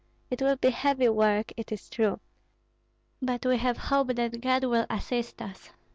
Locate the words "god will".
4.41-4.87